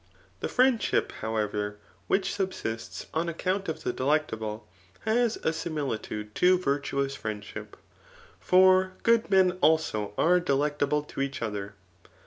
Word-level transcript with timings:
The 0.39 0.49
friendship, 0.49 1.11
however, 1.21 1.77
which 2.07 2.33
subsists 2.33 3.05
on 3.13 3.29
account 3.29 3.65
bf 3.65 3.83
the 3.83 3.93
delectable, 3.93 4.67
has 5.01 5.37
a 5.43 5.53
similitude 5.53 6.33
to 6.33 6.57
virtuous 6.57 7.15
friendship; 7.15 7.77
for 8.39 8.93
good 9.03 9.29
men 9.29 9.59
also 9.61 10.15
are 10.17 10.39
delectable 10.39 11.03
to 11.03 11.21
each 11.21 11.43
other. 11.43 11.75